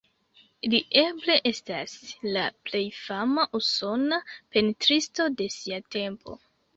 Li 0.73 0.77
eble 0.99 1.33
estas 1.49 1.91
la 2.37 2.45
plej 2.69 2.81
fama 2.99 3.43
usona 3.59 4.19
pentristo 4.57 5.29
de 5.43 5.49
sia 5.57 5.79
tempo. 5.97 6.35